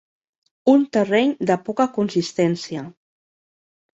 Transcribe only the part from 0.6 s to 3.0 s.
Un terreny de poca consistència.